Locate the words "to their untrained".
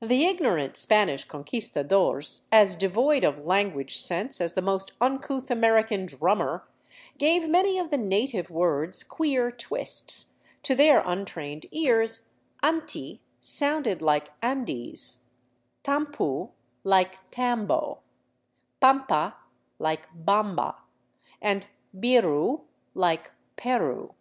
10.64-11.66